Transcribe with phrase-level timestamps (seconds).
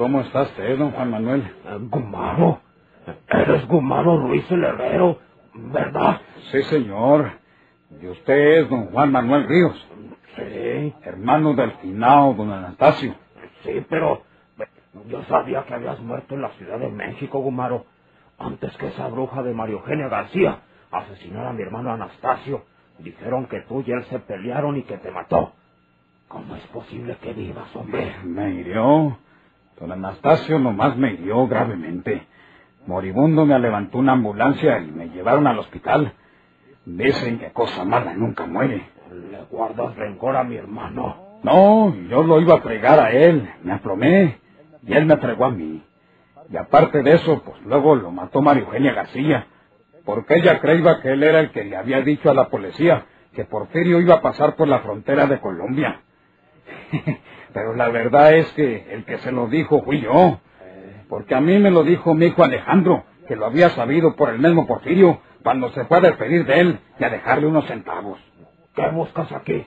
[0.00, 1.42] ¿Cómo está usted, don Juan Manuel?
[1.90, 2.58] Gumaro.
[3.28, 5.18] Eres Gumaro Ruiz el Herrero,
[5.52, 6.22] ¿verdad?
[6.50, 7.32] Sí, señor.
[8.00, 9.88] Y usted es don Juan Manuel Ríos.
[10.36, 10.94] Sí.
[11.02, 13.14] Hermano del finao, don Anastasio.
[13.62, 14.22] Sí, pero
[15.04, 17.84] yo sabía que habías muerto en la Ciudad de México, Gumaro,
[18.38, 22.64] antes que esa bruja de María Eugenia García asesinara a mi hermano Anastasio.
[23.00, 25.52] Dijeron que tú y él se pelearon y que te mató.
[26.28, 28.16] ¿Cómo es posible que vivas, hombre?
[28.24, 29.18] Me hirió.
[29.80, 32.26] Don Anastasio nomás me hirió gravemente.
[32.86, 36.12] Moribundo me levantó una ambulancia y me llevaron al hospital.
[36.84, 38.90] Dicen que cosa mala nunca muere.
[39.10, 41.40] ¿Le guardas rencor a mi hermano?
[41.42, 43.48] No, yo lo iba a fregar a él.
[43.62, 44.38] Me aplomé.
[44.86, 45.82] Y él me fregó a mí.
[46.50, 49.46] Y aparte de eso, pues luego lo mató María Eugenia García.
[50.04, 53.44] Porque ella creía que él era el que le había dicho a la policía que
[53.44, 56.02] Porfirio iba a pasar por la frontera de Colombia.
[57.52, 60.40] Pero la verdad es que el que se lo dijo fui yo.
[61.08, 64.38] Porque a mí me lo dijo mi hijo Alejandro, que lo había sabido por el
[64.38, 68.20] mismo Porfirio cuando se fue a despedir de él y a dejarle unos centavos.
[68.74, 69.66] ¿Qué buscas aquí?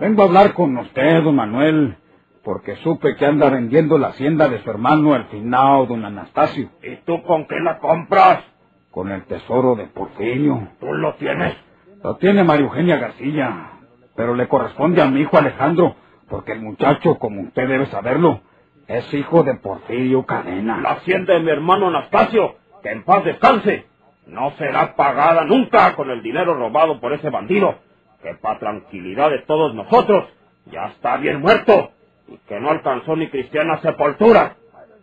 [0.00, 1.96] Vengo a hablar con usted, don Manuel,
[2.44, 6.70] porque supe que anda vendiendo la hacienda de su hermano el finao, don Anastasio.
[6.82, 8.44] ¿Y tú con qué la compras?
[8.90, 10.68] Con el tesoro de Porfirio.
[10.80, 11.56] ¿Tú lo tienes?
[12.02, 13.70] Lo tiene María Eugenia García,
[14.14, 15.96] pero le corresponde a mi hijo Alejandro,
[16.28, 18.40] porque el muchacho, como usted debe saberlo,
[18.88, 20.80] es hijo de Porfirio Cadena.
[20.80, 23.86] La hacienda de mi hermano Anastasio, que en paz descanse,
[24.26, 27.76] no será pagada nunca con el dinero robado por ese bandido,
[28.22, 30.24] que para tranquilidad de todos nosotros
[30.66, 31.90] ya está bien muerto
[32.28, 34.56] y que no alcanzó ni cristiana sepultura.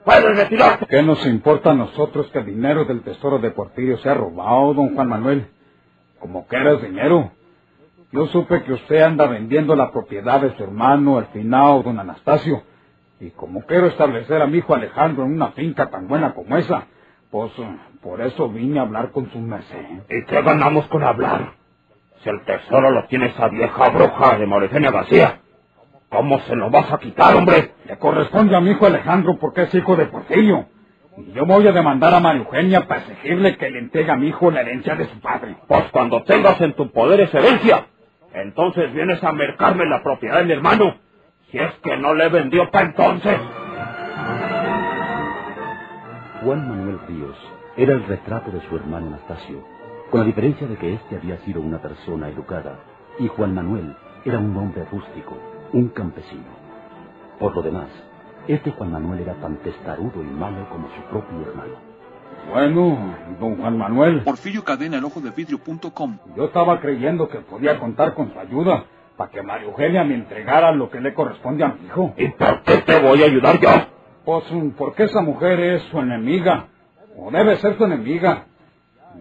[0.04, 0.86] ¡Puedes retirarte!
[0.88, 4.96] ¿Qué nos importa a nosotros que el dinero del tesoro de Porfirio sea robado, don
[4.96, 5.48] Juan Manuel?
[6.20, 7.32] Como que era dinero.
[8.14, 12.62] Yo supe que usted anda vendiendo la propiedad de su hermano, el finao, don Anastasio.
[13.20, 16.86] Y como quiero establecer a mi hijo Alejandro en una finca tan buena como esa,
[17.32, 17.52] pues
[18.04, 20.04] por eso vine a hablar con su merced.
[20.12, 21.54] ¿Y qué ganamos con hablar?
[22.22, 25.40] Si el tesoro lo tiene esa vieja bruja de Mauricenia García,
[26.10, 27.72] ¿cómo se lo vas a quitar, hombre?
[27.86, 30.68] Le corresponde a mi hijo Alejandro porque es hijo de Porfirio.
[31.18, 34.28] Y yo voy a demandar a María Eugenia para exigirle que le entregue a mi
[34.28, 35.56] hijo la herencia de su padre.
[35.68, 37.88] Pues cuando tengas en tu poder esa herencia,
[38.34, 40.96] entonces vienes a mercarme la propiedad de mi hermano.
[41.52, 43.38] Si es que no le vendió para entonces.
[46.44, 47.38] Juan Manuel Ríos
[47.78, 49.64] era el retrato de su hermano Anastasio,
[50.10, 52.80] con la diferencia de que éste había sido una persona educada
[53.20, 53.96] y Juan Manuel
[54.26, 55.38] era un hombre rústico,
[55.72, 56.64] un campesino.
[57.40, 57.90] Por lo demás,
[58.48, 61.93] este Juan Manuel era tan testarudo y malo como su propio hermano.
[62.52, 64.22] Bueno, don Juan Manuel.
[64.24, 66.18] Porfirio Cadena, el ojo de vidrio.com.
[66.36, 68.86] Yo estaba creyendo que podía contar con su ayuda
[69.18, 72.14] para que María Eugenia me entregara lo que le corresponde a mi hijo.
[72.18, 73.70] ¿Y por qué te voy a ayudar yo?
[74.26, 74.44] Pues
[74.78, 76.68] porque esa mujer es su enemiga,
[77.18, 78.46] o debe ser su enemiga.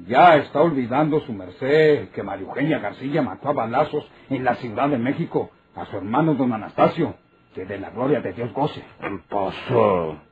[0.07, 4.89] Ya está olvidando su merced que María Eugenia García mató a balazos en la Ciudad
[4.89, 7.15] de México a su hermano don Anastasio,
[7.55, 8.83] que de la gloria de Dios goce.
[9.29, 9.55] Pues,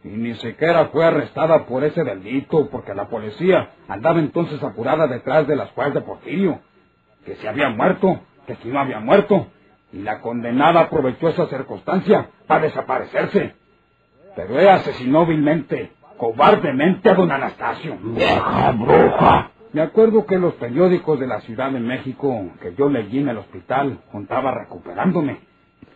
[0.04, 5.46] Y ni siquiera fue arrestada por ese delito, porque la policía andaba entonces apurada detrás
[5.46, 6.60] de las cuales de Porfirio,
[7.24, 9.46] que se había muerto, que si no había muerto,
[9.92, 13.54] y la condenada aprovechó esa circunstancia para desaparecerse.
[14.36, 17.98] Pero ella asesinó vilmente, cobardemente a don Anastasio.
[18.00, 19.50] ¡Vieja bruja!
[19.72, 23.38] Me acuerdo que los periódicos de la Ciudad de México que yo leí en el
[23.38, 25.49] hospital contaba recuperándome.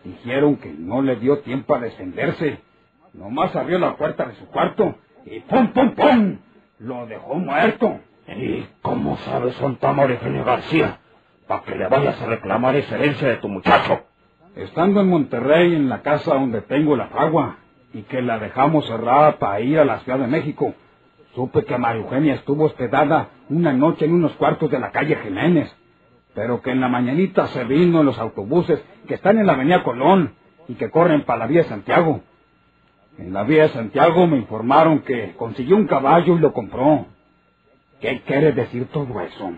[0.04, 2.60] Dijeron que no le dio tiempo a descenderse.
[3.14, 6.38] Nomás abrió la puerta de su cuarto y ¡pum, pum, pum!
[6.78, 8.00] Lo dejó muerto.
[8.28, 10.98] ¿Y cómo sabes Santa María Eugenia García?
[11.46, 14.02] Para que le vayas a reclamar esa herencia de tu muchacho.
[14.56, 17.56] Estando en Monterrey, en la casa donde tengo la fragua,
[17.92, 20.74] y que la dejamos cerrada para ir a la Ciudad de México,
[21.34, 25.74] supe que María Eugenia estuvo hospedada una noche en unos cuartos de la calle Jiménez,
[26.34, 29.82] pero que en la mañanita se vino en los autobuses que están en la avenida
[29.82, 30.34] Colón
[30.68, 32.22] y que corren para la vía de Santiago.
[33.18, 37.06] En la vía de Santiago me informaron que consiguió un caballo y lo compró.
[38.00, 39.52] ¿Qué quiere decir todo eso?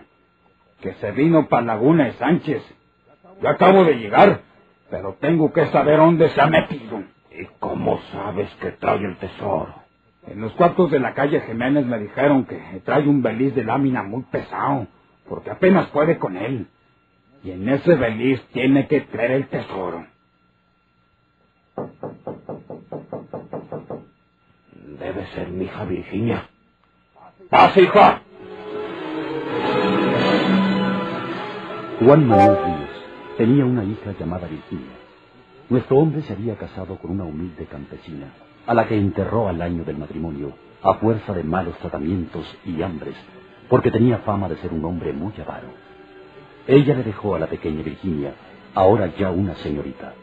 [0.81, 2.63] Que se vino para Laguna de Sánchez.
[3.41, 4.41] Yo acabo de llegar,
[4.91, 7.03] pero tengo que saber dónde se ha metido.
[7.31, 9.73] ¿Y cómo sabes que trae el tesoro?
[10.27, 14.03] En los cuartos de la calle Jiménez me dijeron que trae un beliz de lámina
[14.03, 14.87] muy pesado,
[15.27, 16.67] porque apenas puede con él.
[17.43, 20.05] Y en ese beliz tiene que traer el tesoro.
[24.99, 26.49] Debe ser mi hija Virginia.
[27.49, 28.21] ¡Pasa, hija!
[31.99, 32.89] Juan Manuel Ríos
[33.37, 34.97] tenía una hija llamada Virginia.
[35.69, 38.33] Nuestro hombre se había casado con una humilde campesina,
[38.65, 43.15] a la que enterró al año del matrimonio, a fuerza de malos tratamientos y hambres,
[43.69, 45.69] porque tenía fama de ser un hombre muy avaro.
[46.67, 48.33] Ella le dejó a la pequeña Virginia,
[48.73, 50.13] ahora ya una señorita.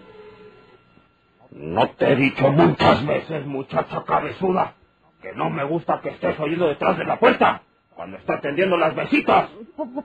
[1.50, 4.74] No te he dicho muchas veces, muchacha cabezuda,
[5.22, 7.62] que no me gusta que estés oyendo detrás de la puerta
[7.94, 9.48] cuando está atendiendo las besitas.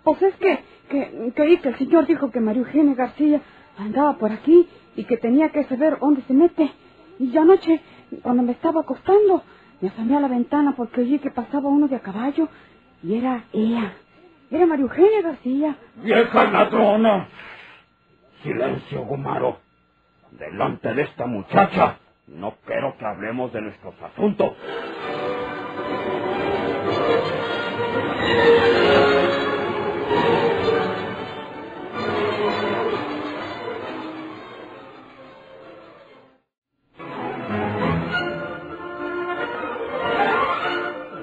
[0.03, 0.59] Pues es que,
[0.89, 3.41] que, que que el señor dijo que María Eugenia García
[3.77, 6.71] andaba por aquí y que tenía que saber dónde se mete.
[7.17, 7.81] Y yo anoche,
[8.21, 9.43] cuando me estaba acostando,
[9.81, 12.47] me asomé a la ventana porque oí que pasaba uno de a caballo
[13.03, 13.93] y era ella.
[14.51, 15.75] Era María Eugenia García.
[15.95, 17.27] ¡Vieja ladrona!
[18.43, 19.59] Silencio, Gumaro.
[20.31, 21.97] Delante de esta muchacha,
[22.27, 24.53] no quiero que hablemos de nuestros asuntos.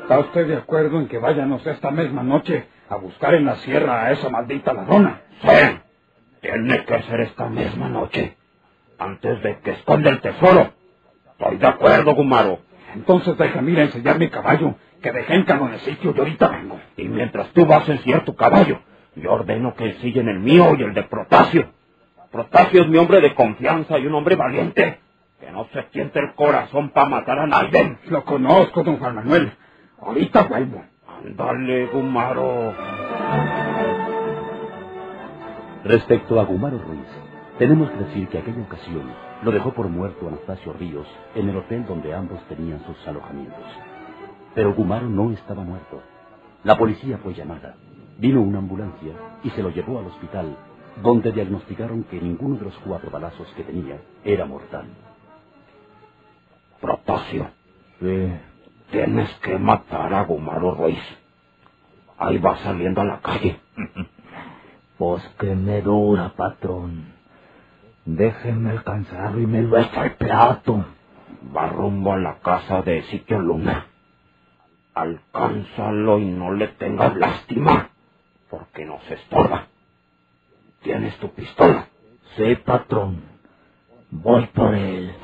[0.07, 4.05] ¿Está usted de acuerdo en que váyanos esta misma noche a buscar en la sierra
[4.05, 5.23] a esa maldita ladrona?
[5.43, 5.79] Sí,
[6.43, 8.37] tiene que ser esta misma noche,
[9.01, 10.75] antes de que esconda el tesoro.
[11.33, 12.61] Estoy de acuerdo, Gumaro.
[12.95, 16.79] Entonces déjame ir a enseñar mi caballo, que dejé en el sitio y ahorita vengo.
[16.97, 18.79] Y mientras tú vas a enseñar tu caballo,
[19.17, 21.73] yo ordeno que ensillen el mío y el de Protasio.
[22.31, 25.01] Protasio es mi hombre de confianza y un hombre valiente,
[25.41, 27.99] que no se siente el corazón para matar a nadie.
[28.09, 29.53] Lo conozco, don Juan Manuel.
[30.01, 30.83] Ahorita vuelvo.
[31.07, 32.75] Ándale, Gumaro.
[35.85, 37.07] Respecto a Gumaro Ruiz,
[37.59, 39.11] tenemos que decir que aquella ocasión
[39.43, 43.65] lo dejó por muerto Anastasio Ríos en el hotel donde ambos tenían sus alojamientos.
[44.55, 46.03] Pero Gumaro no estaba muerto.
[46.65, 47.77] La policía fue llamada.
[48.19, 49.13] Vino una ambulancia
[49.45, 50.57] y se lo llevó al hospital,
[51.03, 54.87] donde diagnosticaron que ninguno de los cuatro balazos que tenía era mortal.
[56.81, 57.51] Protasio.
[58.01, 58.33] Sí.
[58.91, 61.03] Tienes que matar a Gumaro Ruiz.
[62.19, 63.61] Ahí va saliendo a la calle.
[64.99, 67.15] pues que me dura, patrón.
[68.07, 70.85] Déjenme alcanzarlo y me lo echa al plato.
[71.57, 73.87] Va rumbo a la casa de Sitio Luna.
[74.95, 77.91] Alcánzalo y no le tengas lástima,
[78.51, 79.69] porque nos estorba.
[80.83, 81.89] ¿Tienes tu pistola?
[82.37, 83.23] Sí, patrón.
[84.11, 85.15] Voy por él.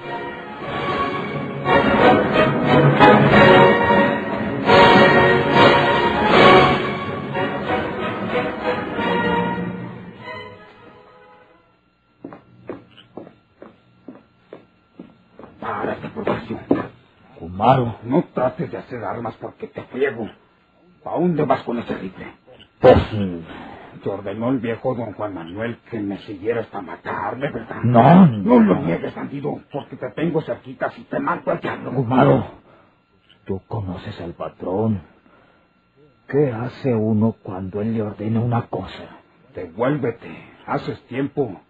[18.05, 20.29] No trates de hacer armas porque te friego.
[21.05, 22.27] ¿A dónde vas con ese rifle?
[22.81, 22.99] Pues...
[24.03, 27.83] Te ordenó el viejo don Juan Manuel que me siguiera hasta matarme, ¿verdad?
[27.85, 31.93] No, no lo niegues, bandido, porque te tengo cerquita si te mato al diablo.
[31.93, 32.45] Gumaro,
[33.45, 35.03] tú conoces al patrón.
[36.29, 39.19] ¿Qué hace uno cuando él le ordena una cosa?
[39.55, 40.31] Devuélvete,
[40.67, 41.61] haces tiempo,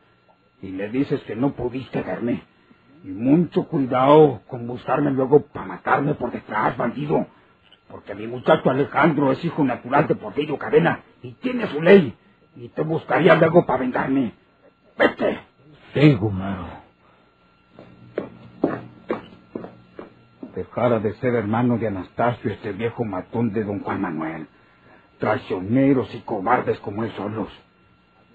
[0.63, 2.45] y le dices que no pudiste verme.
[3.05, 7.27] Y mucho cuidado con buscarme luego para matarme por detrás, bandido.
[7.89, 12.17] Porque mi muchacho Alejandro es hijo natural de Portillo Cadena y tiene su ley.
[12.57, 14.33] Y te buscaría luego para vengarme.
[14.97, 15.41] Vete.
[15.95, 16.67] Sí, Gumaro.
[20.55, 24.47] Dejara de ser hermano de Anastasio este viejo matón de don Juan Manuel.
[25.19, 27.49] Traicioneros y cobardes como él solos.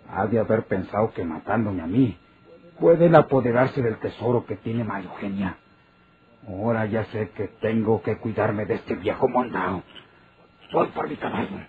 [0.09, 2.17] Ha de haber pensado que matándome a mí
[2.79, 5.57] pueden apoderarse del tesoro que tiene María Eugenia.
[6.47, 9.83] Ahora ya sé que tengo que cuidarme de este viejo mondao.
[10.73, 11.67] Voy por mi caballo.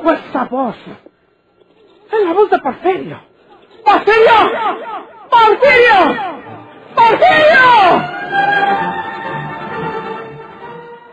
[0.00, 0.76] ¿De qué fue esa voz?
[2.12, 3.20] Es la voz de Porfirio.
[3.84, 4.38] ¡Porfirio!
[5.30, 6.40] ¡Porfirio!
[6.94, 8.20] ¡Porfirio!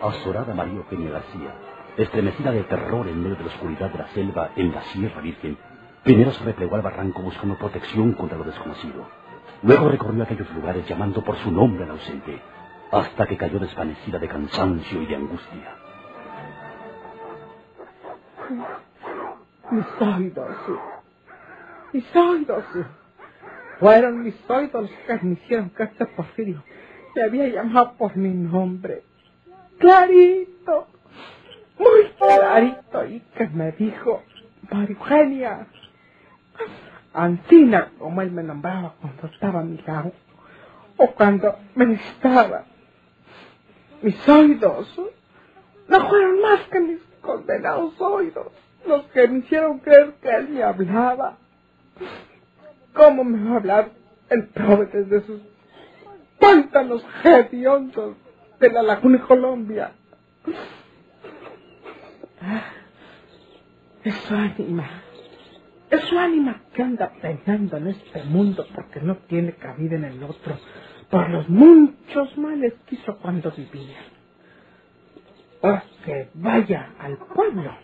[0.02, 1.54] Azorada María Eugenia García,
[1.98, 5.58] estremecida de terror en medio de la oscuridad de la selva en la Sierra Virgen,
[6.04, 9.06] primero se replegó al barranco buscando protección contra lo desconocido.
[9.64, 12.42] Luego recorrió aquellos lugares llamando por su nombre al ausente,
[12.92, 15.87] hasta que cayó desvanecida de cansancio y de angustia.
[19.72, 20.56] Mis oídos,
[21.92, 22.64] mis oídos.
[23.80, 26.64] Fueron mis oídos que me hicieron que este Porfirio
[27.16, 29.04] me había llamado por mi nombre.
[29.80, 30.88] Clarito,
[31.78, 34.24] muy clarito, y que me dijo,
[34.72, 35.68] María Eugenia,
[37.14, 40.12] Ancina, como él me nombraba cuando estaba a mi lado,
[40.98, 42.66] o cuando me necesitaba.
[44.02, 45.00] Mis oídos
[45.88, 48.48] no fueron más que mis condenados oídos
[48.88, 51.38] los que me hicieron creer que él me hablaba.
[52.94, 53.92] ¿Cómo me va a hablar
[54.30, 55.42] el pobre de sus
[56.40, 58.16] pantanos hediondos
[58.60, 59.92] de la laguna Colombia?
[64.04, 64.90] Es su ánima,
[65.90, 70.24] es su ánima que anda penando en este mundo porque no tiene cabida en el
[70.24, 70.58] otro,
[71.10, 73.98] por los muchos males que hizo cuando vivía.
[75.62, 77.76] Ahora que vaya al pueblo,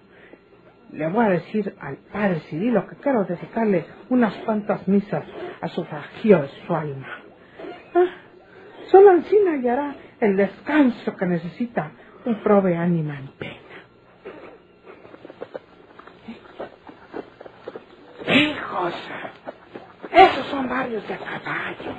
[0.91, 5.23] le voy a decir al padre Cirilo que quiero dedicarle unas cuantas misas
[5.61, 5.83] a su
[6.41, 7.07] de su alma.
[7.95, 8.11] Ah,
[8.91, 11.91] solo así hallará el descanso que necesita
[12.25, 13.53] un prove ánima en pena.
[18.27, 18.93] Hijos,
[20.11, 21.95] esos son varios de caballo.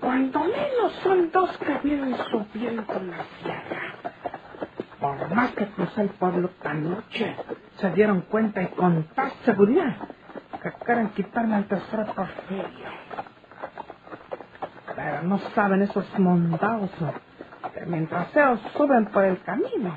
[0.00, 3.73] Cuando menos son dos que vienen subiendo la sierra.
[5.04, 7.36] Por más que crucé el pueblo noche,
[7.76, 9.96] se dieron cuenta y con tal seguridad
[10.62, 12.88] que quieren quitarme el tercer porfirio.
[14.96, 16.90] Pero no saben esos mondados
[17.74, 19.94] que mientras ellos suben por el camino,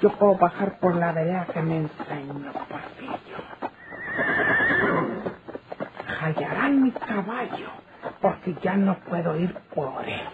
[0.00, 3.36] yo puedo bajar por la vereda que me enseñó Porfirio.
[6.20, 7.68] Hallarán mi caballo,
[8.20, 10.28] porque ya no puedo ir por él.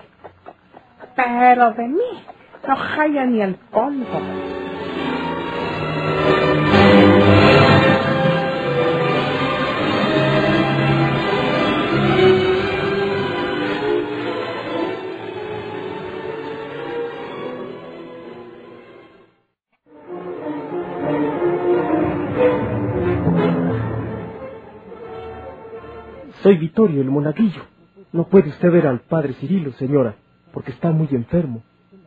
[1.14, 2.26] Pero de mí
[2.66, 4.20] no halla ni el polvo.
[26.42, 27.62] Soy Vittorio, el monaguillo.
[28.12, 30.16] No puede usted ver al padre Cirilo, señora,
[30.52, 31.62] porque está muy enfermo.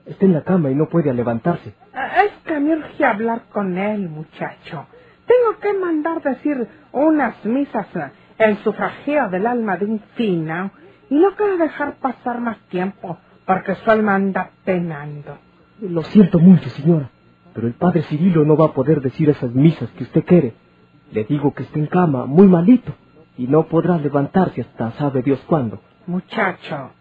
[0.09, 1.75] Está en la cama y no puede levantarse.
[1.93, 4.87] Ah, es que me urge hablar con él, muchacho.
[5.27, 7.87] Tengo que mandar decir unas misas
[8.39, 10.71] en sufragio del alma de un fina
[11.11, 15.37] y no quiero dejar pasar más tiempo porque su alma anda penando.
[15.81, 17.09] Lo siento mucho, señora,
[17.53, 20.55] pero el padre Cirilo no va a poder decir esas misas que usted quiere.
[21.11, 22.93] Le digo que está en cama, muy malito,
[23.37, 25.79] y no podrá levantarse hasta sabe Dios cuándo.
[26.07, 26.91] Muchacho,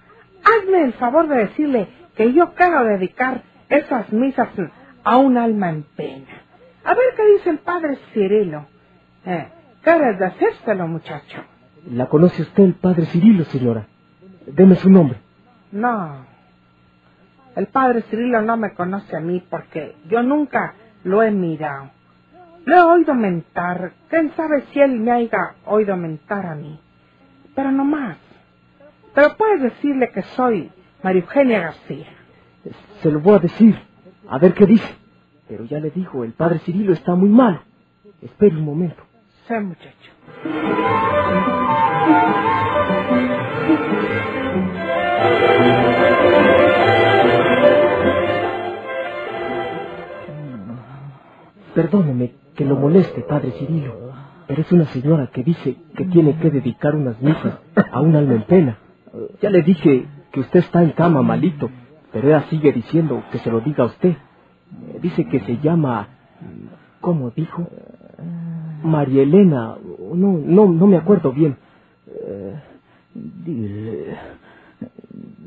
[0.45, 1.89] hazme el favor de decirle
[2.19, 4.49] que yo quiero dedicar esas misas
[5.05, 6.27] a un alma en pena.
[6.85, 8.67] A ver qué dice el padre Cirilo.
[9.25, 9.49] Eh,
[9.83, 11.45] ¿Quieres decírselo, muchacho?
[11.93, 13.87] ¿La conoce usted el padre Cirilo, señora?
[14.47, 15.19] Deme su nombre.
[15.71, 16.27] No.
[17.55, 21.91] El padre Cirilo no me conoce a mí porque yo nunca lo he mirado.
[22.65, 23.93] Lo he oído mentar.
[24.09, 26.81] ¿Quién sabe si él me haya oído mentar a mí?
[27.55, 28.17] Pero no más.
[29.15, 32.07] Pero puedes decirle que soy María Eugenia García.
[33.03, 33.77] Se lo voy a decir,
[34.29, 34.89] a ver qué dice.
[35.49, 37.63] Pero ya le digo, el padre Cirilo está muy mal.
[38.21, 39.03] Espere un momento.
[39.47, 40.13] Sí, muchacho.
[51.75, 53.95] Perdóneme que lo moleste, padre Cirilo,
[54.49, 57.59] pero es una señora que dice que tiene que dedicar unas misas
[57.93, 58.79] a un alma en pena.
[59.41, 60.07] Ya le dije
[60.41, 61.71] usted está en cama malito,
[62.13, 64.17] pero ella sigue diciendo que se lo diga a usted.
[65.01, 66.09] Dice que se llama...
[67.01, 67.67] ¿Cómo dijo?
[68.83, 69.77] María Elena.
[70.15, 71.57] No, no, no me acuerdo bien.
[73.15, 74.17] dile...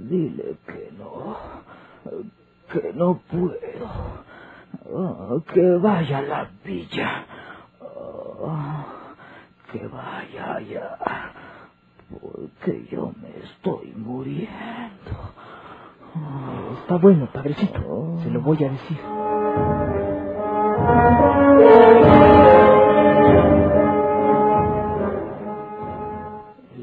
[0.10, 1.38] Dile que no...
[2.72, 3.54] Que no puedo.
[5.54, 7.26] que vaya a la villa.
[9.72, 11.34] que vaya allá
[12.20, 14.52] porque yo me estoy muriendo.
[16.82, 18.18] Está bueno, padrecito.
[18.24, 18.98] Se lo voy a decir.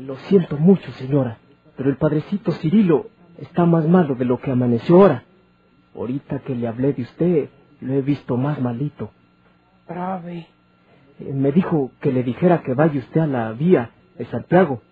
[0.06, 1.38] Lo siento mucho, señora,
[1.76, 3.06] pero el padrecito Cirilo
[3.38, 5.24] está más malo de lo que amaneció ahora.
[5.94, 7.48] Ahorita que le hablé de usted,
[7.80, 9.10] lo he visto más malito.
[9.86, 10.46] Brave.
[11.20, 14.82] Eh, me dijo que le dijera que vaya usted a la vía de Santiago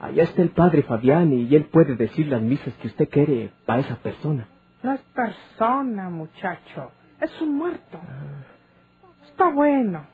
[0.00, 3.80] Allá está el padre Fabián y él puede decir las misas que usted quiere para
[3.80, 4.46] esa persona.
[4.82, 6.92] No es persona, muchacho.
[7.20, 8.00] Es un muerto.
[9.30, 10.06] Está bueno.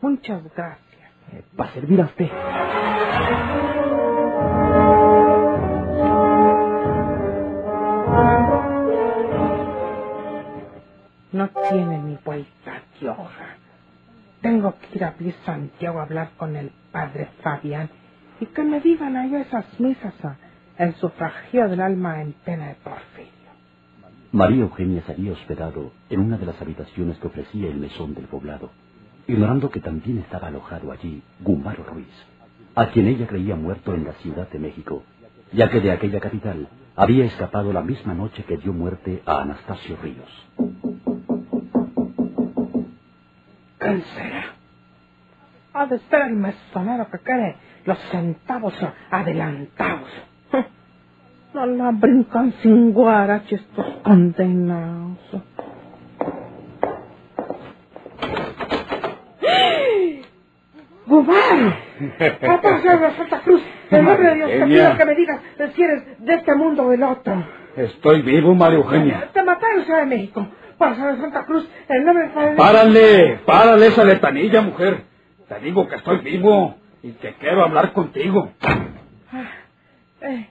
[0.00, 1.10] Muchas gracias.
[1.32, 2.28] Eh, para servir a usted.
[11.32, 13.56] No tiene ni vuelta de hoja.
[14.42, 17.90] Tengo que ir a Santiago a hablar con el padre Fabián
[18.44, 20.12] y que me digan allá esas misas
[20.76, 23.32] en sufragio del alma en pena de Porfirio.
[24.32, 28.26] María Eugenia se había hospedado en una de las habitaciones que ofrecía el mesón del
[28.26, 28.70] poblado,
[29.26, 32.12] ignorando que también estaba alojado allí Gumaro Ruiz,
[32.74, 35.04] a quien ella creía muerto en la Ciudad de México,
[35.52, 39.96] ya que de aquella capital había escapado la misma noche que dio muerte a Anastasio
[40.02, 40.46] Ríos.
[43.78, 44.44] ¿Quién será?
[45.72, 48.74] Ha de ser el mesonero que quiere los centavos
[49.10, 50.08] adelantados.
[51.52, 55.18] No la brincan sin guarache estos condenados.
[61.06, 61.76] ¡Gumar!
[62.40, 63.62] ¡Papá de Santa Cruz!
[63.90, 65.40] En nombre de Dios te pido que me digas
[65.74, 67.44] si eres de este mundo o del otro.
[67.76, 69.30] Estoy vivo, María Eugenia.
[69.32, 70.46] Te maté en Ciudad de México.
[70.78, 72.56] Para de Santa Cruz, en nombre de Padre...
[72.56, 75.04] Párale, párale esa letanilla, mujer.
[75.48, 76.74] Te digo que estoy vivo
[77.04, 78.50] y que quiero hablar contigo.
[80.22, 80.48] Eh,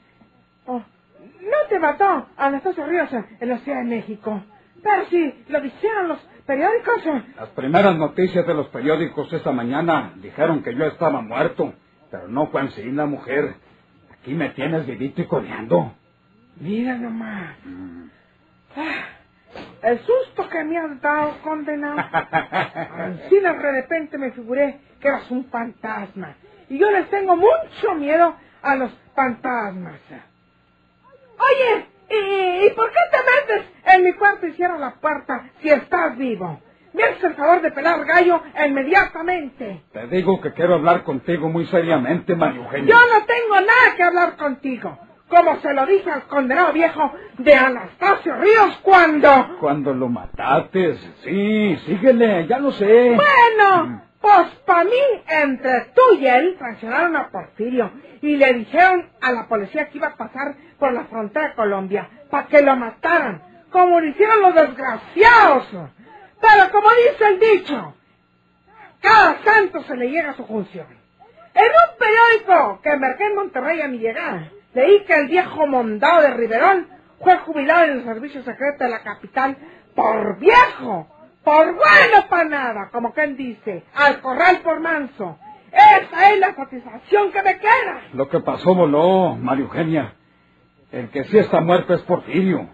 [0.68, 4.44] oh, no te mató Anastasio Ríos en la Ciudad de México.
[4.84, 7.06] Pero si lo dijeron los periódicos.
[7.08, 11.74] eh, Las primeras noticias de los periódicos esta mañana dijeron que yo estaba muerto,
[12.12, 13.56] pero no fue así la mujer.
[14.12, 15.94] Aquí me tienes vivito y coleando.
[16.60, 17.56] Mira nomás.
[18.76, 19.06] Ah,
[19.82, 21.98] el susto que me has dado, condenado.
[22.00, 26.36] Así de repente me figuré que eras un fantasma.
[26.70, 30.00] Y yo les tengo mucho miedo a los fantasmas.
[31.38, 35.70] Oye, ¿y, y por qué te metes en mi cuarto y cierras la puerta si
[35.70, 36.62] estás vivo?
[36.94, 39.84] Me haces el favor de pelar gallo inmediatamente.
[39.92, 42.94] Te digo que quiero hablar contigo muy seriamente, María Eugenia.
[42.96, 44.98] Yo no tengo nada que hablar contigo.
[45.34, 49.58] Como se lo dije al condenado viejo de Anastasio Ríos cuando...
[49.60, 53.16] Cuando lo mataste, sí, síguele, ya lo sé.
[53.16, 54.92] Bueno, pues para mí,
[55.28, 57.90] entre tú y él, sancionaron a Porfirio
[58.22, 62.08] y le dijeron a la policía que iba a pasar por la frontera de Colombia
[62.30, 63.42] para que lo mataran,
[63.72, 65.68] como lo hicieron los desgraciados.
[66.42, 67.96] Pero como dice el dicho,
[69.02, 70.86] cada santo se le llega a su función.
[71.56, 76.22] En un periódico que emergé en Monterrey a mi llegada, leí que el viejo mondado
[76.22, 76.88] de Riverón
[77.22, 79.58] fue jubilado en el servicio secreto de la capital
[79.96, 81.08] por viejo,
[81.44, 85.38] por bueno para nada, como quien dice, al corral por manso.
[85.72, 88.02] Esa es la satisfacción que me queda.
[88.14, 90.14] Lo que pasó voló, María Eugenia.
[90.92, 92.70] El que sí está muerto es Porfirio.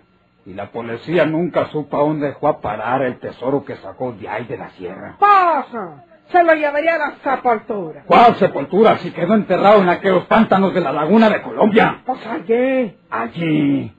[0.45, 4.27] Y la policía nunca supo a dónde fue a parar el tesoro que sacó de
[4.27, 5.15] ahí de la sierra.
[5.19, 8.03] Paso, se lo llevaría a la sepultura.
[8.05, 12.01] ¿Cuál sepultura si quedó enterrado en aquellos pantanos de la laguna de Colombia?
[12.05, 12.95] Pues allí.
[13.09, 13.95] Allí.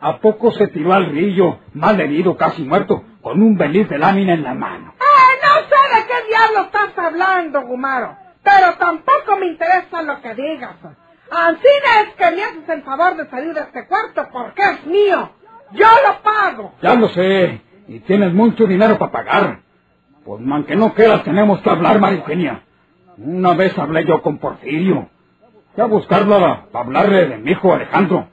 [0.00, 4.34] ¿A poco se tiró al río, mal herido, casi muerto, con un beliz de lámina
[4.34, 4.94] en la mano?
[4.98, 8.16] ¡Ay, no sé de qué diablo estás hablando, Gumaro!
[8.42, 10.76] Pero tampoco me interesa lo que digas.
[11.30, 11.66] Así
[12.02, 15.30] es que me haces el favor de salir de este cuarto porque es mío.
[15.72, 16.74] Yo lo pago.
[16.82, 17.62] Ya lo sé.
[17.88, 19.63] Y tienes mucho dinero para pagar.
[20.24, 22.62] Pues man que no quieras tenemos que hablar, María Eugenia.
[23.18, 25.08] Una vez hablé yo con Porfirio.
[25.74, 26.38] Fui a buscarlo
[26.72, 28.28] para hablarle de mi hijo Alejandro.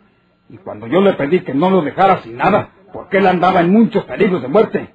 [0.50, 3.72] Y cuando yo le pedí que no lo dejara sin nada, porque él andaba en
[3.72, 4.94] muchos peligros de muerte,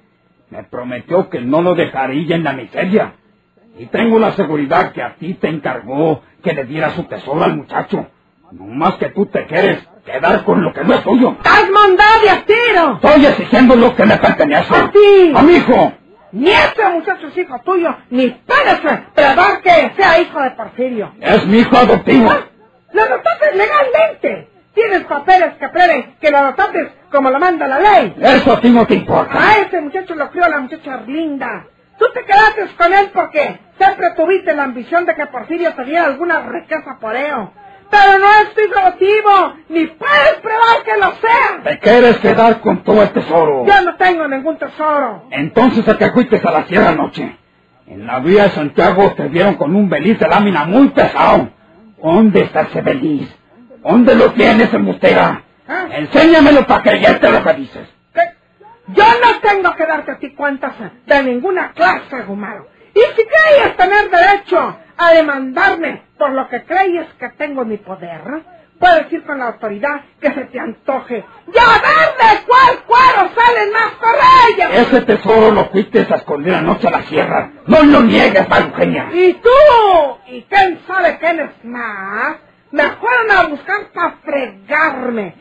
[0.49, 3.13] me prometió que no lo dejaría en la miseria.
[3.77, 7.55] Y tengo la seguridad que a ti te encargó que le diera su tesoro al
[7.57, 8.07] muchacho.
[8.51, 11.35] No más que tú te quieres quedar con lo que no es tuyo.
[11.43, 12.93] ¡Estás mandado de tiro!
[12.95, 14.73] Estoy exigiendo lo que me pertenece.
[14.73, 15.33] ¡A ti!
[15.35, 15.93] ¡A mi hijo!
[16.37, 18.79] Ni este muchacho es hijo tuyo, ni puedes
[19.15, 21.11] probar que sea hijo de Porfirio.
[21.19, 22.29] Es mi hijo adoptivo.
[22.93, 24.47] ¡Lo adoptaste legalmente!
[24.75, 28.15] Tienes papeles que prueben que lo adoptaste como lo manda la ley.
[28.21, 29.33] Eso a ti no te importa.
[29.35, 31.65] A ese muchacho lo crió la muchacha Arlinda.
[31.97, 36.05] Tú te quedaste con él porque siempre tuviste la ambición de que Porfirio te diera
[36.05, 37.51] alguna riqueza por ello.
[37.89, 41.63] Pero no es adoptivo, ni puedes probar que lo sea.
[41.63, 43.65] ¿Te quieres quedar con todo el tesoro?
[43.65, 45.23] Yo no tengo ningún tesoro.
[45.31, 47.37] Entonces a qué fuiste a la sierra anoche.
[47.87, 51.49] En la vía de Santiago te vieron con un beliz de lámina muy pesado.
[52.03, 53.33] ¿Dónde está ese beliz?
[53.81, 55.43] ¿Dónde lo tienes, embustera?
[55.67, 55.85] ¿Ah?
[55.91, 57.87] Enséñamelo para creerte lo que dices.
[58.13, 58.21] ¿Qué?
[58.87, 60.73] Yo no tengo que darte a ti cuentas
[61.05, 62.67] de ninguna clase, Gumaro.
[62.97, 67.77] Y si crees tener derecho a demandarme por lo que crees que tengo en mi
[67.77, 68.21] poder,
[68.79, 73.29] puedes ir con la autoridad que se te antoje y a ver de cuál cuero
[73.35, 74.87] salen más correyas.
[74.87, 77.51] Ese tesoro lo fuiste a esconder anoche a la sierra.
[77.67, 79.09] No lo niegues, Eugenia.
[79.13, 82.37] Y tú, y quién sabe quién es más,
[82.71, 85.35] me fueron a buscar para fregarme.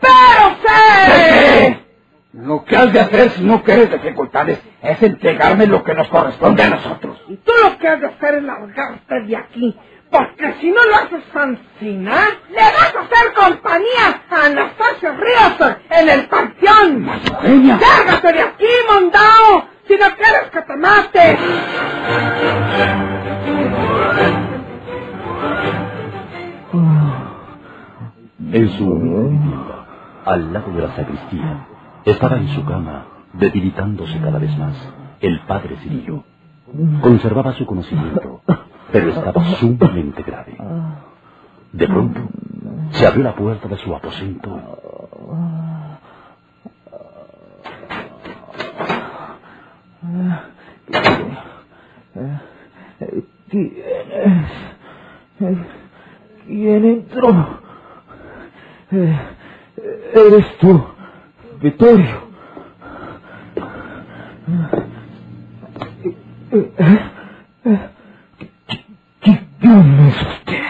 [0.00, 1.12] Pero sé...
[1.12, 1.81] ¿Qué?
[2.32, 6.62] Lo que has de hacer si no quieres dificultades es entregarme lo que nos corresponde
[6.62, 7.22] a nosotros.
[7.28, 9.78] Y tú lo que has de hacer es largarte de aquí,
[10.10, 16.08] Porque si no lo haces Sancina, le vas a hacer compañía a Anastasio Ríos en
[16.08, 17.10] el panteón.
[17.42, 17.78] Eugenia.
[17.78, 19.68] ¡Lárgate de aquí, mondao!
[19.86, 21.38] Si no quieres que te mate.
[28.52, 29.32] En su
[30.24, 31.66] al lado de la sacristía,
[32.04, 34.76] estaba en su cama, debilitándose cada vez más,
[35.20, 36.24] el padre Cirillo.
[37.02, 38.42] Conservaba su conocimiento,
[38.92, 40.56] pero estaba sumamente grave.
[41.72, 42.20] De pronto,
[42.92, 44.78] se abrió la puerta de su aposento.
[53.50, 53.72] ¿Quién
[55.40, 55.58] es?
[56.46, 57.60] ¿Quién entró?
[60.14, 60.84] Eres tú,
[61.62, 62.30] Vittorio.
[69.20, 70.64] ¿qui- ¿Quién es usted?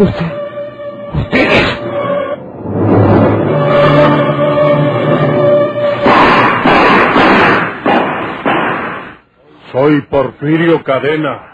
[0.00, 0.32] ¿Usted?
[9.72, 11.53] Soy Porfirio Cadena.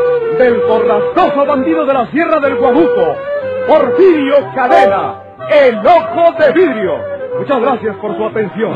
[0.37, 3.15] del borrascoso bandido de la Sierra del Guabuco,
[3.67, 5.15] Porfirio Cadena,
[5.49, 6.95] el ojo de vidrio.
[7.37, 8.73] Muchas gracias por su atención.